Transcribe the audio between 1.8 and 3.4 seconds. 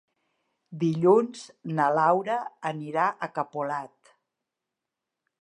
na Laura anirà a